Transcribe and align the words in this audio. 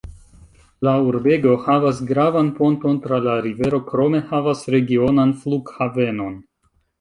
La 0.85 0.93
urbego 1.09 1.51
havas 1.65 1.99
gravan 2.11 2.49
ponton 2.61 2.97
tra 3.03 3.19
la 3.27 3.35
rivero 3.49 3.81
krome 3.91 4.23
havas 4.31 4.65
regionan 4.77 5.35
flughavenon. 5.45 6.35